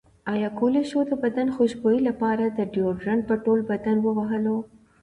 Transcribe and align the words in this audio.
ایا 0.33 0.49
کولی 0.59 0.83
شو 0.89 0.99
د 1.07 1.11
بدن 1.23 1.47
خوشبویۍ 1.55 1.99
لپاره 2.09 2.53
ډیوډرنټ 2.73 3.21
په 3.29 3.35
ټول 3.43 3.59
بدن 3.71 3.97
ووهلو؟ 4.01 4.57